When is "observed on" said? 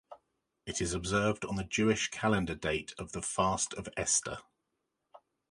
0.95-1.57